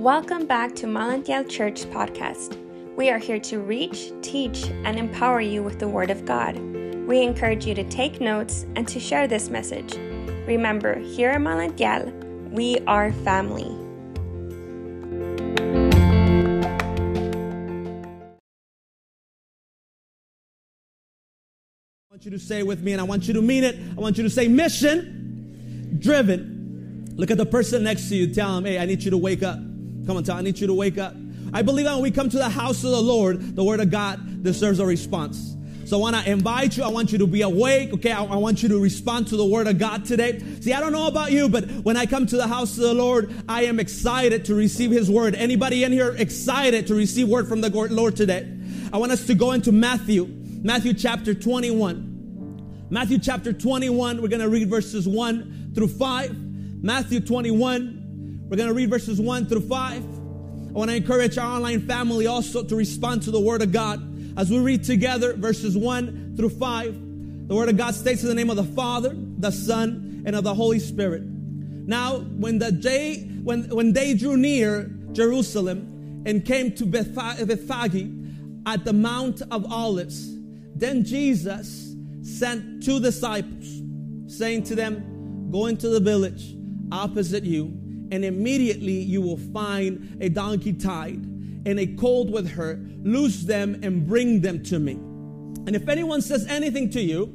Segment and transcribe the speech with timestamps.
[0.00, 2.56] Welcome back to Manantial Church podcast.
[2.96, 6.56] We are here to reach, teach, and empower you with the Word of God.
[7.06, 9.94] We encourage you to take notes and to share this message.
[10.46, 13.66] Remember, here at Manantial, we are family.
[22.08, 23.76] I want you to say it with me and I want you to mean it.
[23.98, 27.12] I want you to say mission driven.
[27.16, 28.32] Look at the person next to you.
[28.32, 29.58] Tell them, hey, I need you to wake up.
[30.06, 31.14] Come on, tell, I need you to wake up.
[31.52, 33.90] I believe that when we come to the house of the Lord, the word of
[33.90, 35.56] God deserves a response.
[35.90, 36.84] So I want to invite you.
[36.84, 37.92] I want you to be awake.
[37.94, 38.12] Okay.
[38.12, 40.38] I, I, want you to respond to the word of God today.
[40.60, 42.94] See, I don't know about you, but when I come to the house of the
[42.94, 45.34] Lord, I am excited to receive his word.
[45.34, 48.56] Anybody in here excited to receive word from the Lord today?
[48.92, 50.26] I want us to go into Matthew,
[50.62, 52.86] Matthew chapter 21.
[52.88, 56.82] Matthew chapter 21, we're going to read verses 1 through 5.
[56.84, 57.99] Matthew 21,
[58.50, 59.70] we're going to read verses 1 through 5.
[59.70, 64.36] I want to encourage our online family also to respond to the word of God.
[64.36, 68.34] As we read together verses 1 through 5, the word of God states in the
[68.34, 71.22] name of the Father, the Son, and of the Holy Spirit.
[71.22, 78.10] Now, when the day when, when they drew near Jerusalem and came to Bethphage
[78.66, 80.36] at the Mount of Olives,
[80.74, 83.80] then Jesus sent two disciples,
[84.26, 86.56] saying to them, Go into the village
[86.92, 87.76] opposite you,
[88.10, 91.24] and immediately you will find a donkey tied
[91.66, 92.80] and a colt with her.
[93.02, 94.92] Loose them and bring them to me.
[94.92, 97.34] And if anyone says anything to you,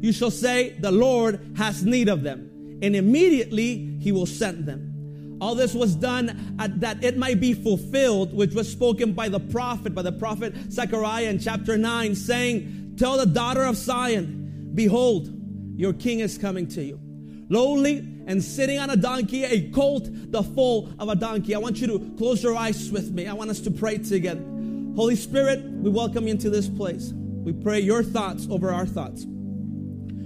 [0.00, 2.78] you shall say, The Lord has need of them.
[2.82, 5.38] And immediately he will send them.
[5.40, 9.40] All this was done uh, that it might be fulfilled, which was spoken by the
[9.40, 15.30] prophet, by the prophet Zechariah in chapter 9, saying, Tell the daughter of Zion, Behold,
[15.76, 17.00] your king is coming to you.
[17.48, 21.54] Lowly and sitting on a donkey, a colt, the foal of a donkey.
[21.54, 23.26] I want you to close your eyes with me.
[23.26, 24.42] I want us to pray together.
[24.94, 27.12] Holy Spirit, we welcome you into this place.
[27.14, 29.24] We pray your thoughts over our thoughts.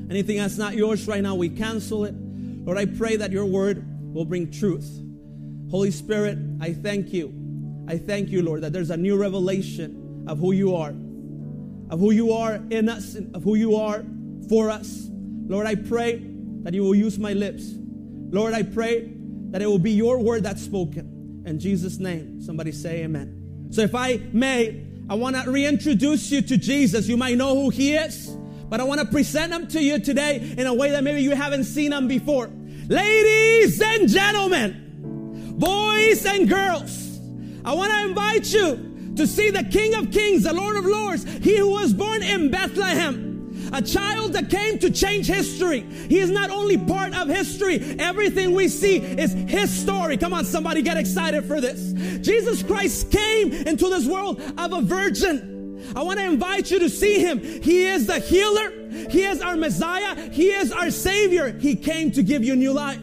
[0.09, 2.15] Anything that's not yours right now, we cancel it.
[2.15, 5.01] Lord, I pray that your word will bring truth.
[5.71, 7.33] Holy Spirit, I thank you.
[7.89, 10.91] I thank you, Lord, that there's a new revelation of who you are,
[11.91, 14.05] of who you are in us, of who you are
[14.49, 15.09] for us.
[15.47, 16.19] Lord, I pray
[16.67, 17.75] that you will use my lips.
[17.77, 19.13] Lord, I pray
[19.51, 21.45] that it will be your word that's spoken.
[21.47, 23.69] In Jesus' name, somebody say amen.
[23.71, 27.07] So if I may, I want to reintroduce you to Jesus.
[27.07, 28.37] You might know who he is,
[28.69, 31.37] but I want to present him to you today in a way that maybe you
[31.37, 32.51] haven't seen him before.
[32.89, 37.21] Ladies and gentlemen, boys and girls,
[37.65, 41.23] I want to invite you to see the King of Kings, the Lord of Lords,
[41.23, 43.26] he who was born in Bethlehem
[43.73, 45.81] a child that came to change history.
[45.81, 50.17] He is not only part of history, everything we see is his story.
[50.17, 51.93] Come on, somebody get excited for this.
[52.21, 55.55] Jesus Christ came into this world of a virgin.
[55.95, 57.39] I want to invite you to see him.
[57.63, 58.71] He is the healer.
[59.11, 60.31] He is our Messiah.
[60.31, 61.53] He is our Savior.
[61.53, 63.01] He came to give you new life.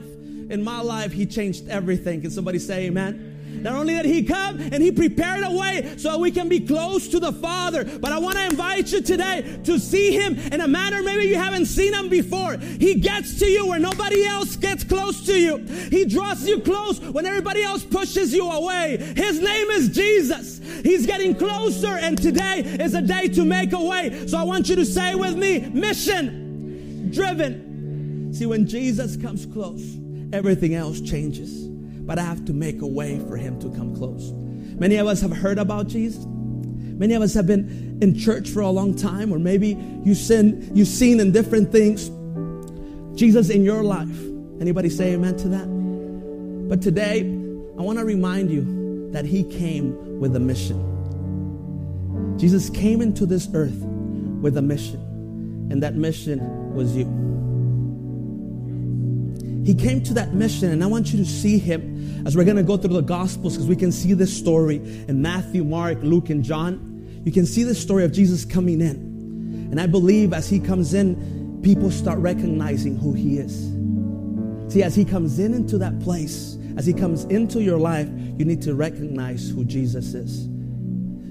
[0.49, 2.21] In my life, he changed everything.
[2.21, 3.32] Can somebody say amen?
[3.63, 7.07] Not only did he come and he prepared a way so we can be close
[7.07, 10.67] to the Father, but I want to invite you today to see him in a
[10.67, 12.57] manner maybe you haven't seen him before.
[12.57, 15.57] He gets to you where nobody else gets close to you.
[15.89, 18.97] He draws you close when everybody else pushes you away.
[18.97, 20.59] His name is Jesus.
[20.83, 24.27] He's getting closer and today is a day to make a way.
[24.27, 28.33] So I want you to say with me, mission driven.
[28.33, 29.97] See, when Jesus comes close,
[30.33, 31.72] everything else changes
[32.05, 34.31] but I have to make a way for him to come close.
[34.31, 36.25] Many of us have heard about Jesus.
[36.27, 40.69] Many of us have been in church for a long time, or maybe you've seen,
[40.75, 42.11] you've seen in different things
[43.17, 44.19] Jesus in your life.
[44.59, 45.67] Anybody say amen to that?
[46.69, 50.89] But today, I want to remind you that he came with a mission.
[52.37, 53.83] Jesus came into this earth
[54.41, 54.99] with a mission,
[55.71, 57.32] and that mission was you.
[59.65, 62.57] He came to that mission, and I want you to see him as we're going
[62.57, 64.77] to go through the Gospels because we can see this story
[65.07, 67.21] in Matthew, Mark, Luke, and John.
[67.23, 69.69] You can see the story of Jesus coming in.
[69.71, 73.71] And I believe as he comes in, people start recognizing who he is.
[74.73, 78.43] See, as he comes in into that place, as he comes into your life, you
[78.43, 80.47] need to recognize who Jesus is.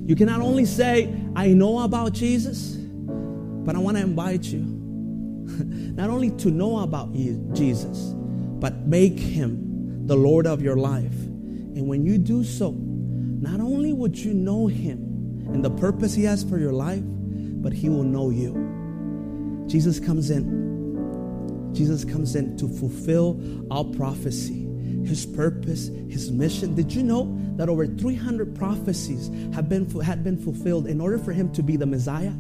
[0.09, 4.61] You cannot only say, I know about Jesus, but I want to invite you
[5.95, 8.15] not only to know about Jesus,
[8.63, 11.19] but make him the Lord of your life.
[11.25, 16.23] And when you do so, not only would you know him and the purpose he
[16.23, 19.65] has for your life, but he will know you.
[19.67, 21.75] Jesus comes in.
[21.75, 24.61] Jesus comes in to fulfill all prophecy.
[25.05, 26.77] his purpose, his mission.
[26.77, 31.33] Did you know that over 300 prophecies have been, had been fulfilled in order for
[31.33, 32.33] him to be the Messiah?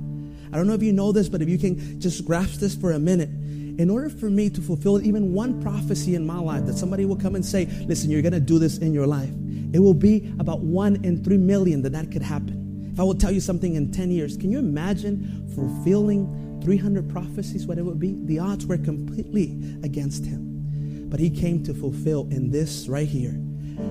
[0.53, 2.93] I don't know if you know this, but if you can just grasp this for
[2.93, 3.31] a minute.
[3.79, 7.17] In order for me to fulfill even one prophecy in my life, that somebody will
[7.17, 9.31] come and say, Listen, you're going to do this in your life,
[9.73, 12.91] it will be about one in three million that that could happen.
[12.93, 17.67] If I will tell you something in 10 years, can you imagine fulfilling 300 prophecies,
[17.67, 18.15] what it would be?
[18.25, 21.09] The odds were completely against him.
[21.09, 23.35] But he came to fulfill in this right here,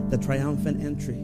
[0.10, 1.18] the triumphant entry.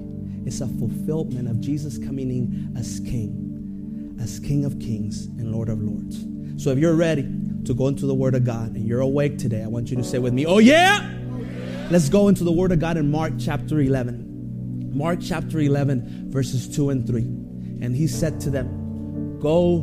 [0.48, 5.70] is a fulfillment of Jesus coming in as King, as King of Kings and Lord
[5.70, 6.26] of Lords.
[6.62, 7.24] So if you're ready
[7.68, 10.04] to go into the Word of God and you're awake today, I want you to
[10.04, 11.02] say with me, Oh yeah!
[11.02, 11.88] Yeah.
[11.90, 14.92] Let's go into the Word of God in Mark chapter 11.
[14.94, 17.22] Mark chapter 11, verses 2 and 3.
[17.22, 19.78] And he said to them, Go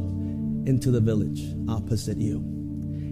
[0.67, 2.55] into the village opposite you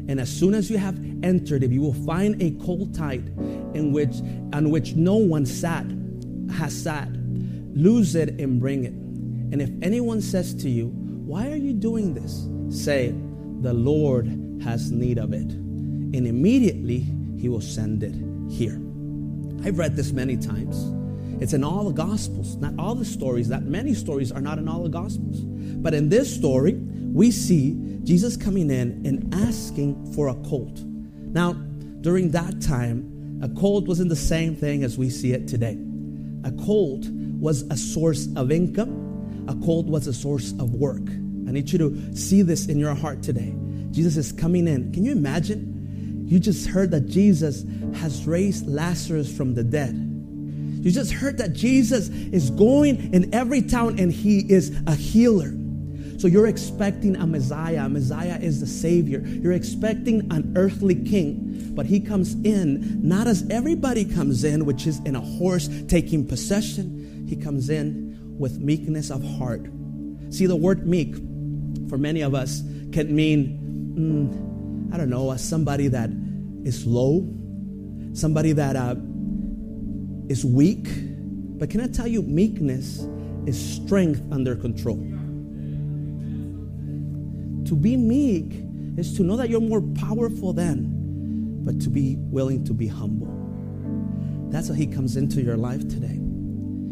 [0.08, 3.28] and as soon as you have entered, if you will find a colt tied
[3.74, 4.16] in which
[4.52, 5.86] on which no one sat
[6.56, 7.08] has sat,
[7.74, 8.92] lose it and bring it.
[8.92, 12.48] And if anyone says to you, Why are you doing this?
[12.68, 13.14] Say,
[13.60, 14.26] The Lord
[14.64, 15.50] has need of it.
[15.50, 17.06] And immediately
[17.38, 18.14] he will send it
[18.50, 18.80] here.
[19.64, 20.92] I've read this many times.
[21.42, 24.68] It's in all the Gospels, not all the stories, that many stories are not in
[24.68, 25.40] all the Gospels.
[25.42, 30.80] But in this story, we see Jesus coming in and asking for a colt.
[30.80, 31.54] Now,
[32.00, 35.78] during that time, a colt wasn't the same thing as we see it today.
[36.44, 37.06] A colt
[37.40, 41.02] was a source of income, a colt was a source of work.
[41.48, 43.52] I need you to see this in your heart today.
[43.92, 44.92] Jesus is coming in.
[44.92, 46.26] Can you imagine?
[46.26, 47.64] You just heard that Jesus
[47.96, 49.94] has raised Lazarus from the dead.
[50.82, 55.52] You just heard that Jesus is going in every town and he is a healer.
[56.18, 57.84] So you're expecting a Messiah.
[57.84, 59.20] A Messiah is the Savior.
[59.26, 64.86] You're expecting an earthly king, but he comes in not as everybody comes in, which
[64.86, 67.26] is in a horse taking possession.
[67.28, 69.66] He comes in with meekness of heart.
[70.30, 71.14] See, the word meek
[71.88, 72.62] for many of us
[72.92, 73.61] can mean,
[73.94, 76.10] mm, I don't know, somebody that
[76.64, 77.28] is low,
[78.12, 78.94] somebody that uh,
[80.28, 80.88] is weak.
[81.58, 83.06] But can I tell you, meekness
[83.46, 84.96] is strength under control.
[87.66, 88.52] To be meek
[88.98, 93.28] is to know that you're more powerful than, but to be willing to be humble.
[94.50, 96.20] That's how he comes into your life today.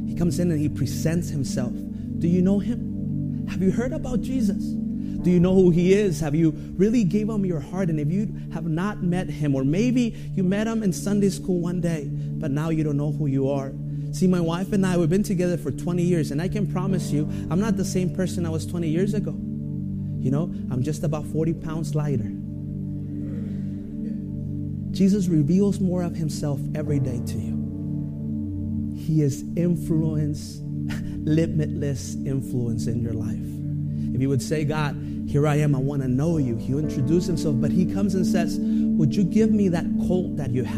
[0.06, 1.72] He comes in and he presents himself.
[2.18, 3.46] Do you know him?
[3.48, 4.64] Have you heard about Jesus?
[5.22, 6.20] Do you know who he is?
[6.20, 7.90] Have you really gave him your heart?
[7.90, 11.60] And if you have not met him, or maybe you met him in Sunday school
[11.60, 13.72] one day, but now you don't know who you are.
[14.12, 17.10] See, my wife and I, we've been together for 20 years, and I can promise
[17.10, 19.32] you, I'm not the same person I was 20 years ago.
[19.32, 22.30] You know, I'm just about 40 pounds lighter.
[24.90, 28.94] Jesus reveals more of himself every day to you.
[28.96, 33.38] He is influence, limitless influence in your life.
[34.14, 34.96] If you would say, God,
[35.30, 38.26] here I am, I want to know you, he'll introduce himself, but he comes and
[38.26, 40.76] says, Would you give me that colt that you have?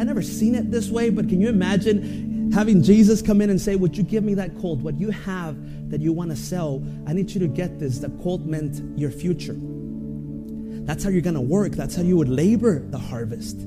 [0.00, 3.60] I never seen it this way, but can you imagine having Jesus come in and
[3.60, 4.80] say, Would you give me that colt?
[4.80, 5.56] What you have
[5.92, 8.00] that you want to sell, I need you to get this.
[8.00, 9.54] The colt meant your future.
[9.56, 11.70] That's how you're going to work.
[11.72, 13.60] That's how you would labor the harvest.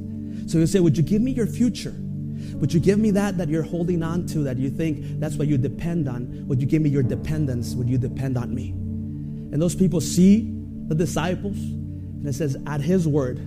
[0.52, 1.96] So you say, Would you give me your future?
[2.56, 5.48] Would you give me that that you're holding on to, that you think that's what
[5.48, 6.46] you depend on?
[6.50, 7.76] Would you give me your dependence?
[7.76, 8.76] Would you depend on me?
[9.52, 10.50] And those people see
[10.88, 13.40] the disciples, and it says, At his word,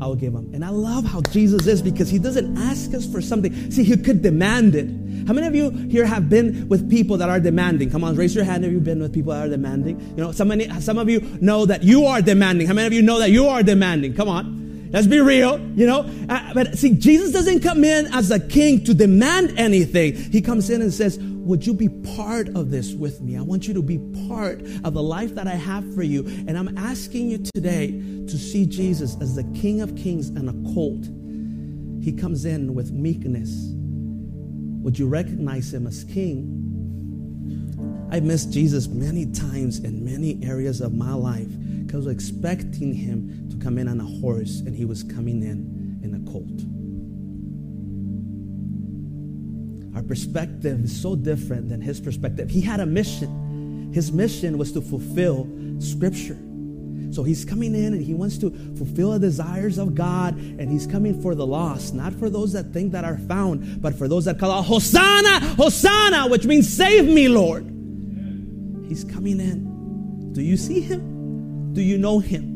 [0.00, 0.50] I will give them.
[0.52, 3.70] And I love how Jesus is because he doesn't ask us for something.
[3.70, 4.88] See, he could demand it.
[5.28, 7.90] How many of you here have been with people that are demanding?
[7.90, 10.00] Come on, raise your hand if you've been with people that are demanding.
[10.00, 12.66] You know, some, many, some of you know that you are demanding.
[12.66, 14.14] How many of you know that you are demanding?
[14.14, 14.90] Come on.
[14.92, 16.00] Let's be real, you know.
[16.28, 20.14] Uh, but see, Jesus doesn't come in as a king to demand anything.
[20.14, 23.36] He comes in and says, Would you be part of this with me?
[23.36, 26.24] I want you to be part of the life that I have for you.
[26.46, 27.90] And I'm asking you today
[28.26, 31.04] to see Jesus as the King of Kings and a colt.
[32.02, 33.72] He comes in with meekness
[34.82, 36.58] would you recognize him as king?
[38.10, 41.48] I've missed Jesus many times in many areas of my life
[41.86, 45.42] because I was expecting him to come in on a horse and he was coming
[45.42, 46.71] in in a colt.
[50.02, 52.50] Our perspective is so different than his perspective.
[52.50, 53.92] He had a mission.
[53.94, 56.38] His mission was to fulfill scripture.
[57.12, 60.88] So he's coming in and he wants to fulfill the desires of God and he's
[60.88, 64.24] coming for the lost, not for those that think that are found, but for those
[64.24, 67.64] that call out, Hosanna, Hosanna, which means save me, Lord.
[68.88, 70.32] He's coming in.
[70.32, 71.74] Do you see him?
[71.74, 72.50] Do you know him?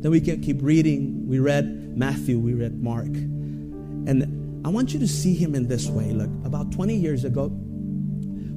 [0.00, 1.28] Then we can keep reading.
[1.28, 3.06] We read Matthew, we read Mark.
[3.06, 6.12] And I want you to see him in this way.
[6.12, 7.46] Look, about 20 years ago,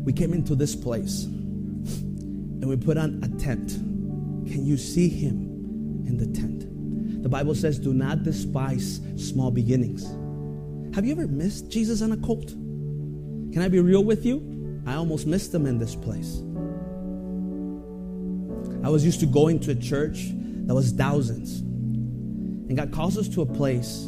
[0.04, 3.72] we came into this place and we put on a tent.
[3.72, 7.24] Can you see him in the tent?
[7.24, 10.04] The Bible says, Do not despise small beginnings.
[10.94, 12.50] Have you ever missed Jesus on a cult?
[12.50, 14.82] Can I be real with you?
[14.86, 16.42] I almost missed him in this place.
[18.86, 20.32] I was used to going to a church
[20.66, 21.62] that was thousands.
[21.62, 24.06] And God calls us to a place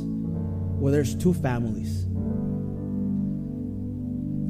[0.85, 2.03] where there's two families.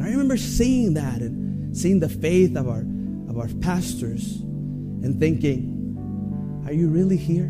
[0.04, 2.82] I remember seeing that and seeing the faith of our
[3.30, 7.48] of our pastors and thinking, are you really here?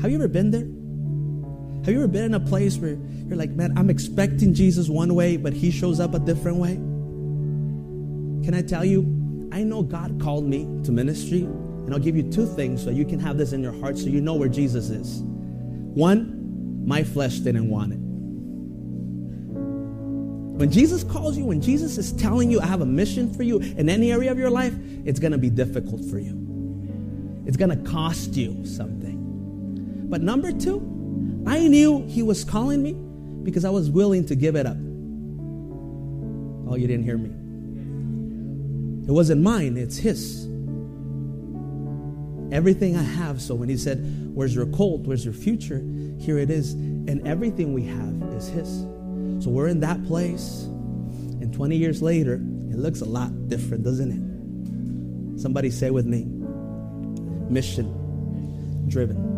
[0.00, 0.66] Have you ever been there?
[1.84, 2.98] Have you ever been in a place where
[3.28, 6.74] you're like, man, I'm expecting Jesus one way, but he shows up a different way?
[8.44, 12.24] Can I tell you, I know God called me to ministry, and I'll give you
[12.32, 14.90] two things so you can have this in your heart so you know where Jesus
[14.90, 15.22] is.
[15.22, 16.41] One,
[16.84, 17.98] my flesh didn't want it.
[20.58, 23.58] When Jesus calls you, when Jesus is telling you, I have a mission for you
[23.58, 24.74] in any area of your life,
[25.04, 26.38] it's going to be difficult for you.
[27.46, 30.06] It's going to cost you something.
[30.08, 30.78] But number two,
[31.46, 32.92] I knew He was calling me
[33.44, 34.76] because I was willing to give it up.
[36.68, 37.30] Oh, you didn't hear me.
[39.08, 40.46] It wasn't mine, it's His.
[42.52, 43.40] Everything I have.
[43.40, 43.98] So when He said,
[44.34, 45.02] Where's your colt?
[45.02, 45.78] Where's your future?
[46.20, 46.72] Here it is.
[46.72, 48.82] And everything we have is His.
[49.42, 50.62] So we're in that place.
[50.62, 55.40] And 20 years later, it looks a lot different, doesn't it?
[55.40, 56.26] Somebody say with me
[57.50, 59.32] mission driven.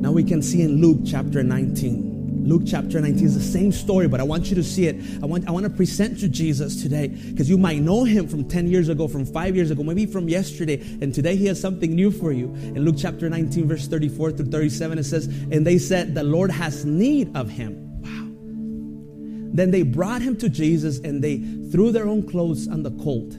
[0.00, 2.07] Now we can see in Luke chapter 19.
[2.48, 4.96] Luke chapter 19 is the same story, but I want you to see it.
[5.22, 8.48] I want, I want to present you Jesus today because you might know him from
[8.48, 11.94] 10 years ago, from five years ago, maybe from yesterday, and today he has something
[11.94, 12.46] new for you.
[12.46, 16.50] In Luke chapter 19, verse 34 through 37, it says, And they said, The Lord
[16.50, 18.00] has need of him.
[18.00, 19.54] Wow.
[19.54, 21.40] Then they brought him to Jesus and they
[21.70, 23.34] threw their own clothes on the colt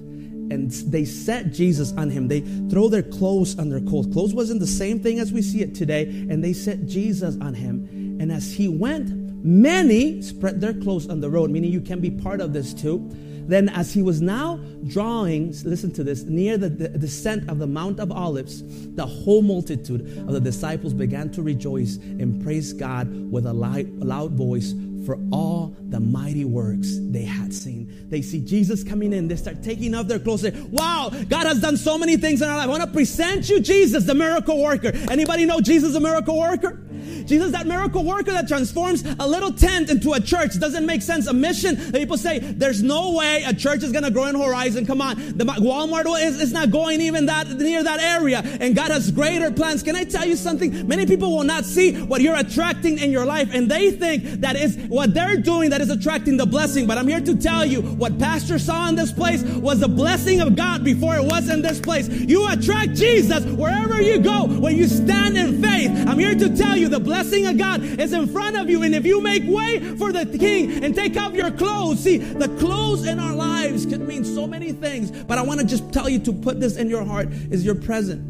[0.51, 2.27] and they set Jesus on him.
[2.27, 4.11] They throw their clothes on their colt.
[4.11, 7.53] Clothes wasn't the same thing as we see it today, and they set Jesus on
[7.53, 7.87] him.
[8.19, 9.09] And as he went,
[9.43, 13.09] many spread their clothes on the road, meaning you can be part of this too.
[13.49, 17.99] Then, as he was now drawing, listen to this, near the, descent of the Mount
[17.99, 18.61] of Olives,
[18.93, 23.87] the whole multitude of the disciples began to rejoice and praise God with a loud,
[23.97, 28.07] loud voice for all the mighty works they had seen.
[28.09, 30.41] They see Jesus coming in, they start taking off their clothes.
[30.41, 32.67] Say, wow, God has done so many things in our life.
[32.67, 34.91] I want to present you Jesus, the miracle worker.
[35.09, 36.79] Anybody know Jesus, the miracle worker?
[37.25, 40.59] Jesus, that miracle worker that transforms a little tent into a church.
[40.59, 41.27] Doesn't make sense.
[41.27, 44.85] A mission people say, there's no way a church is going to grow in Horizon.
[44.85, 45.15] Come on.
[45.37, 48.41] The Walmart is, is not going even that near that area.
[48.59, 49.83] And God has greater plans.
[49.83, 50.87] Can I tell you something?
[50.87, 53.53] Many people will not see what you're attracting in your life.
[53.53, 56.87] And they think that is what they're doing that is attracting the blessing.
[56.87, 60.41] But I'm here to tell you what Pastor saw in this place was the blessing
[60.41, 62.07] of God before it was in this place.
[62.09, 64.45] You attract Jesus wherever you go.
[64.45, 68.13] When you stand in faith, I'm here to tell you the blessing of God is
[68.13, 68.83] in front of you.
[68.83, 72.47] And if you make way for the King and take off your clothes, see, the
[72.59, 75.09] clothes in our lives could mean so many things.
[75.09, 77.73] But I want to just tell you to put this in your heart is your
[77.73, 78.21] present.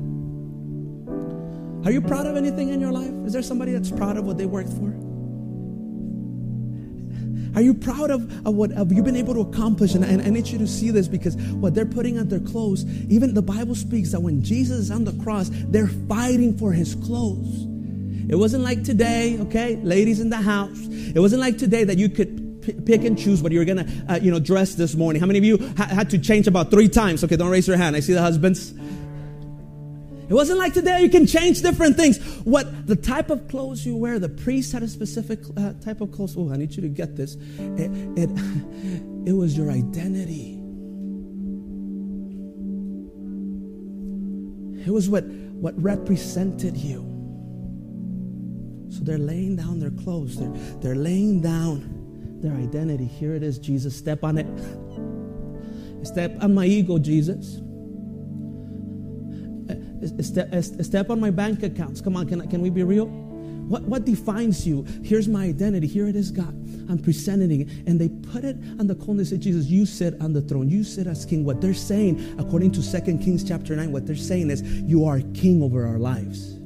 [1.86, 3.12] Are you proud of anything in your life?
[3.26, 4.96] Is there somebody that's proud of what they worked for?
[7.56, 9.94] Are you proud of, of what have you been able to accomplish?
[9.94, 12.86] And, and I need you to see this because what they're putting on their clothes,
[13.10, 16.96] even the Bible speaks that when Jesus is on the cross, they're fighting for his
[16.96, 17.69] clothes.
[18.30, 20.80] It wasn't like today, okay, ladies in the house.
[20.88, 24.20] It wasn't like today that you could p- pick and choose what you're gonna, uh,
[24.22, 25.20] you know, dress this morning.
[25.20, 27.24] How many of you ha- had to change about three times?
[27.24, 27.96] Okay, don't raise your hand.
[27.96, 28.72] I see the husbands.
[30.30, 32.20] It wasn't like today you can change different things.
[32.46, 36.12] What the type of clothes you wear, the priest had a specific uh, type of
[36.12, 36.38] clothes.
[36.38, 37.34] Oh, I need you to get this.
[37.58, 38.30] It, it,
[39.26, 40.54] it was your identity.
[44.86, 47.19] It was what, what represented you.
[48.90, 50.38] So they're laying down their clothes.
[50.38, 53.06] They're, they're laying down their identity.
[53.06, 53.96] Here it is, Jesus.
[53.96, 54.48] Step on it.
[56.06, 57.62] Step on my ego, Jesus
[59.72, 62.02] eh, step, eh, step on my bank accounts.
[62.02, 63.08] Come on, can, can we be real?
[63.70, 64.84] What, what defines you?
[65.04, 65.86] Here's my identity.
[65.86, 66.50] Here it is, God.
[66.90, 67.68] I'm presenting it.
[67.86, 69.18] And they put it on the cone.
[69.18, 70.70] They said, Jesus, you sit on the throne.
[70.70, 71.46] You sit as king.
[71.46, 75.22] What they're saying, according to 2 Kings chapter 9, what they're saying is, you are
[75.36, 76.59] king over our lives.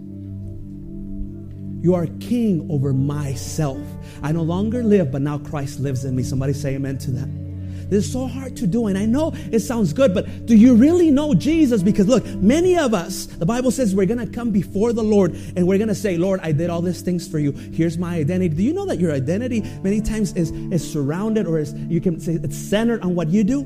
[1.84, 3.78] You are king over myself.
[4.24, 6.24] I no longer live, but now Christ lives in me.
[6.24, 7.90] Somebody say amen to that.
[7.90, 8.88] This is so hard to do.
[8.88, 11.84] And I know it sounds good, but do you really know Jesus?
[11.84, 15.36] Because look, many of us, the Bible says we're going to come before the Lord
[15.58, 17.52] and we're going to say, Lord, I did all these things for you.
[17.52, 18.56] Here's my identity.
[18.56, 22.18] Do you know that your identity many times is, is surrounded or is, you can
[22.22, 23.64] say it's centered on what you do?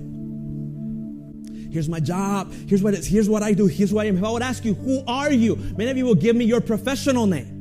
[1.71, 2.51] Here's my job.
[2.67, 3.67] Here's what it's, here's what I do.
[3.67, 4.17] Here's who I am.
[4.17, 5.55] If I would ask you, who are you?
[5.55, 7.56] Many of you will give me your professional name.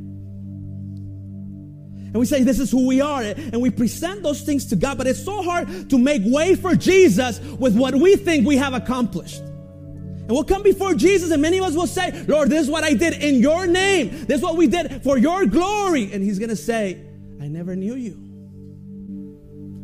[2.17, 3.21] And we say, This is who we are.
[3.21, 4.97] And we present those things to God.
[4.97, 8.73] But it's so hard to make way for Jesus with what we think we have
[8.73, 9.41] accomplished.
[9.41, 12.85] And we'll come before Jesus, and many of us will say, Lord, this is what
[12.85, 14.09] I did in your name.
[14.25, 16.11] This is what we did for your glory.
[16.11, 17.05] And He's going to say,
[17.39, 18.17] I never knew you.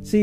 [0.03, 0.23] See,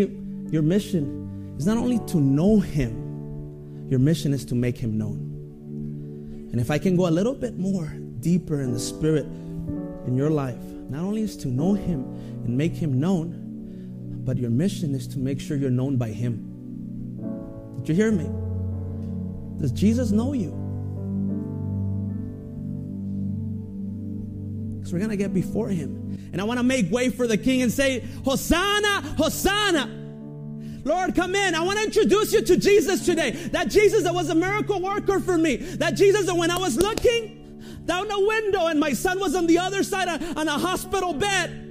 [0.49, 6.49] your mission is not only to know Him, your mission is to make Him known.
[6.51, 7.85] And if I can go a little bit more
[8.19, 9.25] deeper in the Spirit
[10.07, 10.57] in your life,
[10.89, 12.03] not only is to know Him
[12.45, 16.45] and make Him known, but your mission is to make sure you're known by Him.
[17.79, 18.29] Did you hear me?
[19.59, 20.49] Does Jesus know you?
[24.77, 26.17] Because we're going to get before Him.
[26.31, 29.95] And I want to make way for the King and say, Hosanna, Hosanna.
[30.85, 31.55] Lord, come in.
[31.55, 33.31] I want to introduce you to Jesus today.
[33.31, 35.57] That Jesus that was a miracle worker for me.
[35.57, 37.48] That Jesus that when I was looking,
[37.85, 40.07] down a window and my son was on the other side
[40.37, 41.65] on a hospital bed.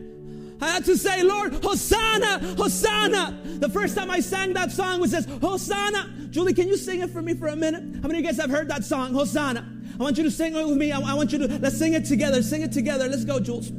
[0.61, 3.39] I had to say, Lord, Hosanna, Hosanna.
[3.45, 6.11] The first time I sang that song was says, Hosanna.
[6.31, 7.83] Julie, can you sing it for me for a minute?
[8.03, 9.67] How many of you guys have heard that song, Hosanna?
[9.99, 10.93] I want you to sing it with me.
[10.93, 12.43] I, I want you to, let's sing it together.
[12.43, 13.09] Sing it together.
[13.09, 13.71] Let's go, Jules.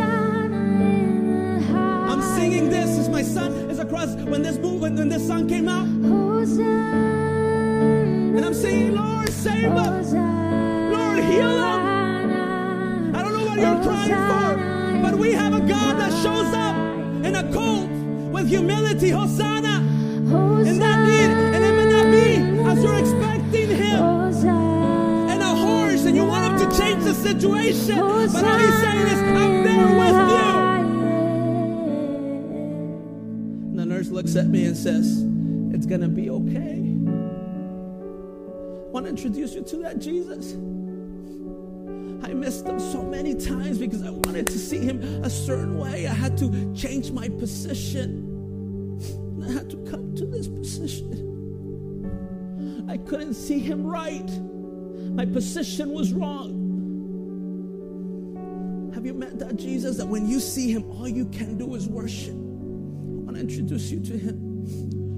[0.00, 0.21] I'm
[4.02, 5.86] across when this when, when this song came out.
[5.86, 6.96] Hosanna,
[8.36, 10.12] And I'm saying, Lord, save us.
[10.12, 13.14] Lord, heal them.
[13.14, 16.76] I don't know what you're crying for, but we have a God that shows up
[17.24, 17.88] in a colt
[18.32, 19.10] with humility.
[19.10, 19.78] Hosanna.
[20.66, 21.30] In that need.
[21.54, 22.36] And it may not be
[22.70, 23.98] as you're expecting him.
[23.98, 25.32] Hosanna.
[25.32, 27.98] And a horse, and you want him to change the situation.
[27.98, 28.44] But
[34.72, 35.22] and says,
[35.74, 36.78] It's going to be okay.
[38.80, 40.54] I want to introduce you to that Jesus.
[42.24, 46.06] I missed him so many times because I wanted to see him a certain way.
[46.06, 48.28] I had to change my position.
[49.46, 51.28] I had to come to this position.
[52.88, 54.30] I couldn't see him right.
[55.14, 56.60] My position was wrong.
[58.94, 61.88] Have you met that Jesus that when you see him, all you can do is
[61.88, 62.32] worship?
[62.32, 64.51] I want to introduce you to him.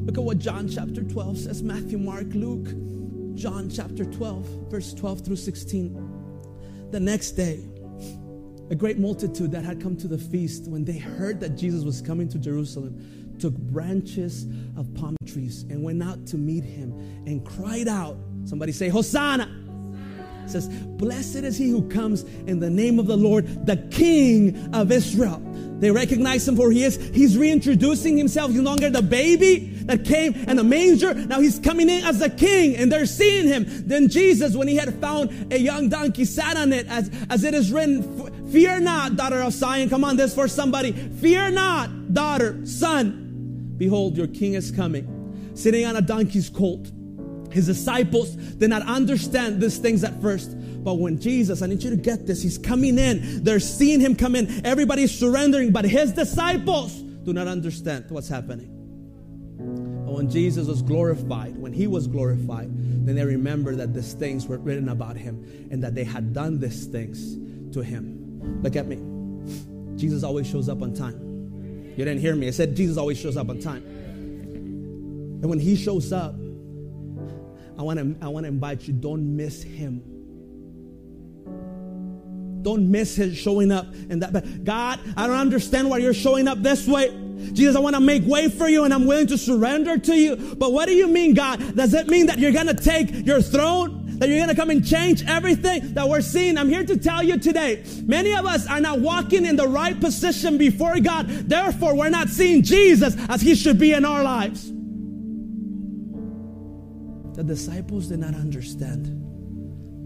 [0.06, 2.68] Look at what John chapter 12 says Matthew, Mark, Luke.
[3.34, 6.88] John chapter 12, verse 12 through 16.
[6.90, 7.60] The next day,
[8.70, 12.00] a great multitude that had come to the feast, when they heard that Jesus was
[12.00, 16.92] coming to Jerusalem, took branches of palm trees and went out to meet him
[17.26, 18.16] and cried out.
[18.44, 19.63] Somebody say, Hosanna!
[20.46, 24.92] Says, Blessed is he who comes in the name of the Lord, the King of
[24.92, 25.40] Israel.
[25.80, 26.96] They recognize him for he is.
[26.96, 28.50] He's reintroducing himself.
[28.52, 31.12] He's no longer the baby that came in a manger.
[31.12, 33.66] Now he's coming in as a king and they're seeing him.
[33.86, 37.54] Then Jesus, when he had found a young donkey, sat on it as, as it
[37.54, 39.90] is written, Fear not, daughter of Zion.
[39.90, 40.92] Come on, this for somebody.
[40.92, 43.74] Fear not, daughter, son.
[43.76, 46.90] Behold, your king is coming, sitting on a donkey's colt.
[47.54, 50.56] His disciples did not understand these things at first.
[50.82, 53.44] But when Jesus, I need you to get this, he's coming in.
[53.44, 54.66] They're seeing him come in.
[54.66, 58.72] Everybody's surrendering, but his disciples do not understand what's happening.
[60.04, 62.70] But when Jesus was glorified, when he was glorified,
[63.06, 66.58] then they remember that these things were written about him and that they had done
[66.58, 67.36] these things
[67.72, 68.60] to him.
[68.64, 68.96] Look at me.
[69.96, 71.20] Jesus always shows up on time.
[71.96, 72.48] You didn't hear me.
[72.48, 73.84] I said Jesus always shows up on time.
[73.84, 76.34] And when he shows up,
[77.78, 80.02] I want to I want to invite you don't miss him.
[82.62, 86.48] Don't miss his showing up and that but God, I don't understand why you're showing
[86.48, 87.10] up this way.
[87.52, 90.36] Jesus, I want to make way for you and I'm willing to surrender to you.
[90.36, 91.76] But what do you mean, God?
[91.76, 94.18] Does it mean that you're going to take your throne?
[94.18, 96.56] That you're going to come and change everything that we're seeing?
[96.56, 99.98] I'm here to tell you today, many of us are not walking in the right
[99.98, 101.26] position before God.
[101.28, 104.70] Therefore, we're not seeing Jesus as he should be in our lives.
[107.34, 109.06] The disciples did not understand.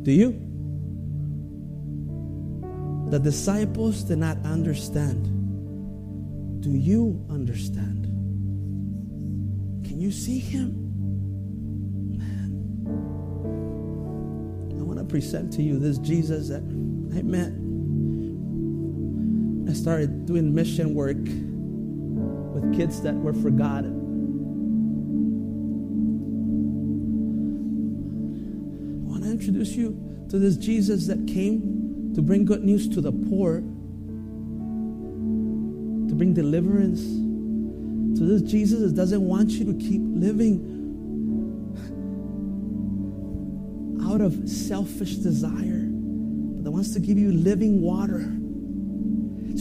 [0.02, 0.32] Do you?
[3.10, 5.24] The disciples did not understand.
[6.62, 8.04] Do you understand?
[9.86, 10.74] Can you see him?
[12.18, 12.50] Man.
[14.78, 17.52] I want to present to you this Jesus that I met,
[19.70, 23.97] I started doing mission work with kids that were forgotten.
[29.68, 33.60] Introduce you to this Jesus that came to bring good news to the poor,
[36.08, 37.02] to bring deliverance.
[38.18, 40.74] To this Jesus that doesn't want you to keep living
[44.02, 48.37] out of selfish desire, but that wants to give you living water.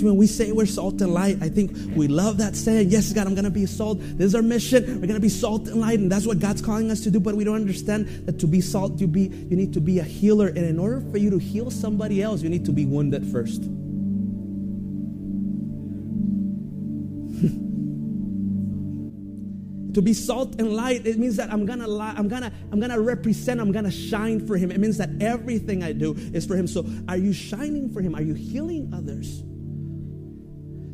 [0.01, 2.89] When we say we're salt and light, I think we love that saying.
[2.89, 3.99] Yes, God, I'm going to be salt.
[3.99, 5.01] This is our mission.
[5.01, 7.19] We're going to be salt and light, and that's what God's calling us to do.
[7.19, 10.03] But we don't understand that to be salt, you be you need to be a
[10.03, 13.25] healer, and in order for you to heal somebody else, you need to be wounded
[13.27, 13.63] first.
[19.97, 22.99] to be salt and light it means that i'm gonna li- i'm gonna i'm gonna
[22.99, 26.67] represent i'm gonna shine for him it means that everything i do is for him
[26.67, 29.41] so are you shining for him are you healing others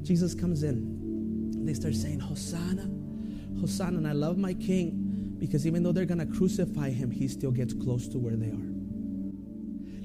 [0.04, 2.90] jesus comes in they start saying hosanna
[3.60, 7.52] hosanna and i love my king because even though they're gonna crucify him he still
[7.52, 8.74] gets close to where they are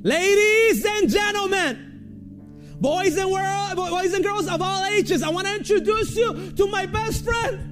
[0.02, 5.54] ladies and gentlemen boys and world boys and girls of all ages i want to
[5.54, 7.68] introduce you to my best friend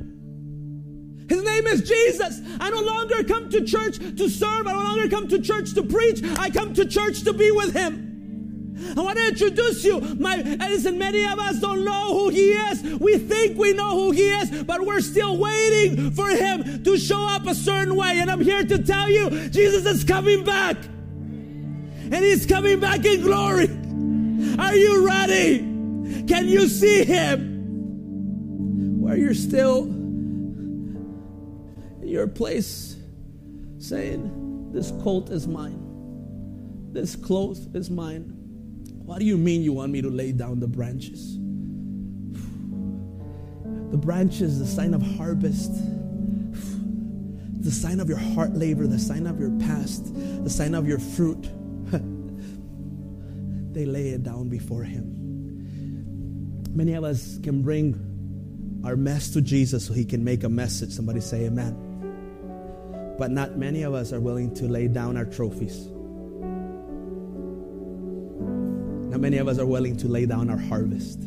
[1.29, 2.41] his name is Jesus.
[2.61, 4.67] I no longer come to church to serve.
[4.67, 6.23] I no longer come to church to preach.
[6.39, 8.06] I come to church to be with Him.
[8.97, 10.01] I want to introduce you.
[10.01, 12.83] My, uh, listen, many of us don't know who He is.
[13.01, 17.27] We think we know who He is, but we're still waiting for Him to show
[17.27, 18.21] up a certain way.
[18.21, 20.77] And I'm here to tell you, Jesus is coming back.
[20.85, 23.69] And He's coming back in glory.
[24.59, 25.59] Are you ready?
[26.27, 29.01] Can you see Him?
[29.01, 29.85] Where you're still
[32.03, 32.97] in your place
[33.79, 38.36] saying, This coat is mine, this cloth is mine.
[39.07, 41.38] What do you mean you want me to lay down the branches?
[43.92, 45.73] The branches, the sign of harvest,
[47.61, 50.99] the sign of your heart labor, the sign of your past, the sign of your
[50.99, 51.49] fruit.
[53.73, 56.64] they lay it down before Him.
[56.75, 60.90] Many of us can bring our mess to Jesus so He can make a message.
[60.90, 63.14] Somebody say, Amen.
[63.16, 65.90] But not many of us are willing to lay down our trophies.
[69.16, 71.20] Not many of us are willing to lay down our harvest.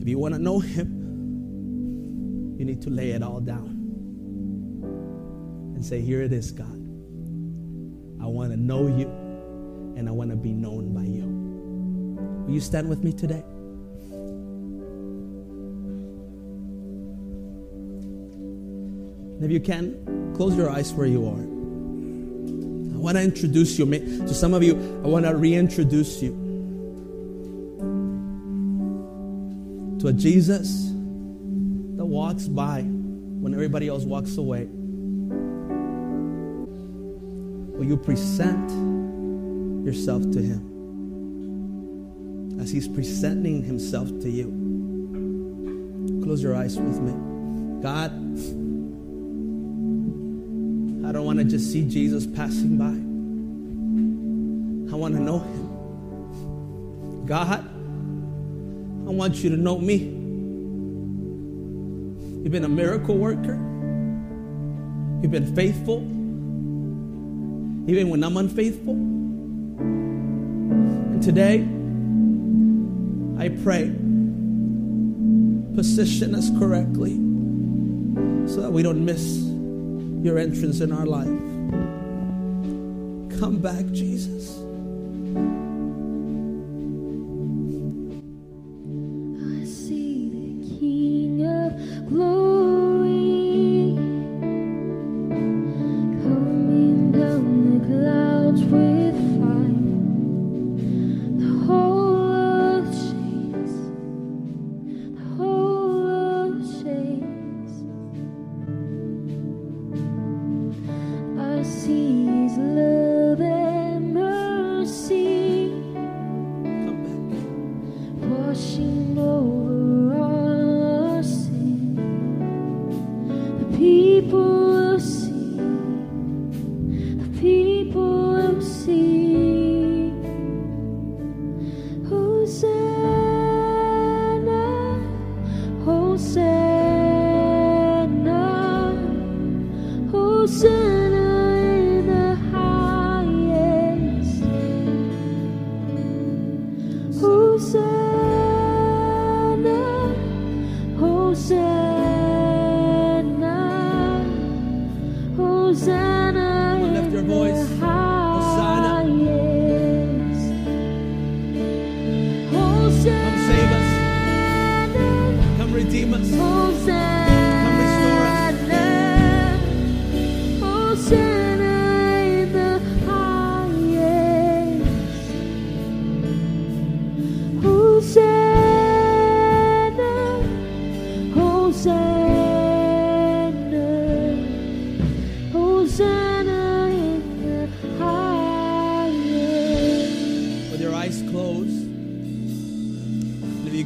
[0.00, 3.66] If you want to know Him, you need to lay it all down
[5.74, 6.70] and say, Here it is, God.
[8.22, 9.08] I want to know you
[9.96, 11.26] and I want to be known by you.
[12.46, 13.42] Will you stand with me today?
[19.34, 21.51] And if you can, close your eyes where you are.
[23.02, 23.86] Want to introduce you.
[23.86, 26.30] To some of you, I want to reintroduce you
[29.98, 30.84] to a Jesus
[31.96, 34.68] that walks by when everybody else walks away.
[37.76, 38.70] Will you present
[39.84, 40.70] yourself to Him
[42.60, 46.20] as He's presenting Himself to you?
[46.22, 47.82] Close your eyes with me.
[47.82, 48.12] God,
[51.34, 52.92] want to just see Jesus passing by.
[54.92, 57.24] I want to know him.
[57.24, 59.96] God, I want you to know me.
[62.42, 63.54] You've been a miracle worker.
[65.22, 66.02] You've been faithful,
[67.90, 68.92] even when I'm unfaithful.
[69.82, 71.66] And today,
[73.42, 73.84] I pray,
[75.74, 77.14] position us correctly
[78.46, 79.51] so that we don't miss
[80.22, 81.26] your entrance in our life.
[83.40, 84.56] Come back, Jesus.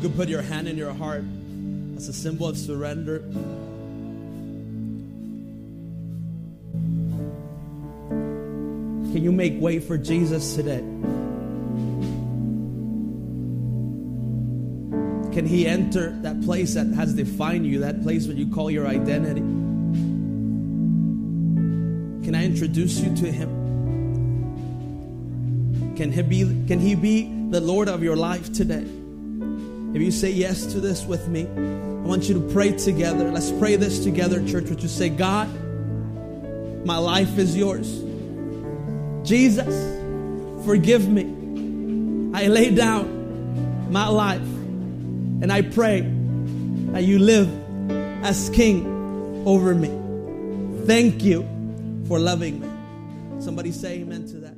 [0.09, 1.25] Put your hand in your heart
[1.97, 3.21] as a symbol of surrender.
[9.13, 10.85] Can you make way for Jesus today?
[15.33, 18.87] Can he enter that place that has defined you, that place where you call your
[18.87, 19.41] identity?
[22.25, 23.49] Can I introduce you to him?
[25.97, 28.87] Can he be can he be the Lord of your life today?
[29.97, 33.31] If you say yes to this with me, I want you to pray together.
[33.33, 34.69] Let's pray this together, church.
[34.69, 35.49] Would you say, God,
[36.85, 38.03] my life is yours.
[39.27, 39.75] Jesus,
[40.67, 41.23] forgive me.
[42.37, 46.03] I lay down my life and I pray
[46.93, 47.49] that you live
[48.23, 49.89] as king over me.
[50.85, 51.41] Thank you
[52.07, 52.69] for loving me.
[53.43, 54.56] Somebody say amen to that.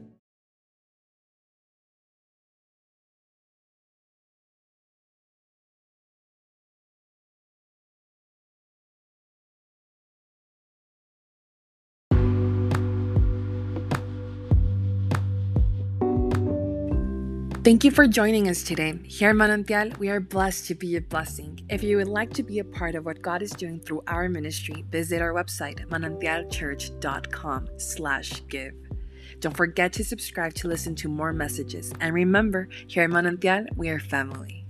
[17.69, 18.99] Thank you for joining us today.
[19.05, 21.61] Here at Manantial, we are blessed to be a blessing.
[21.69, 24.27] If you would like to be a part of what God is doing through our
[24.27, 28.73] ministry, visit our website, manantialchurch.com slash give.
[29.41, 31.93] Don't forget to subscribe to listen to more messages.
[32.01, 34.65] And remember, here at Manantial, we are family.